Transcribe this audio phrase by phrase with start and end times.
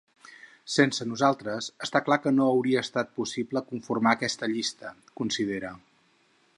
[0.75, 5.75] Sense nosaltres està clar que no hauria estat possible conformar aquesta llista, considera.